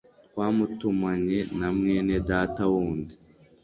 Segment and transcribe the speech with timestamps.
[0.31, 3.13] Twamutumanye na mwene Data wundi